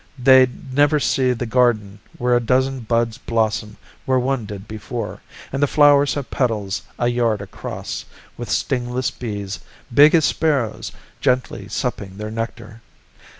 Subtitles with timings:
[0.17, 3.77] "They'd never see the garden where a dozen buds blossom
[4.07, 5.21] where one did before,
[5.53, 9.59] and the flowers have petals a yard across, with stingless bees
[9.93, 10.91] big as sparrows
[11.21, 12.81] gently supping their nectar.